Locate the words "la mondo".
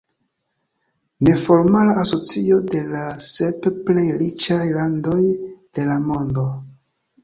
5.95-6.53